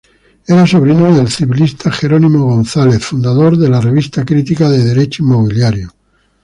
[0.53, 5.91] Era sobrino del civilista Jerónimo González, fundador de la "Revista Crítica de Derecho Inmobiliario".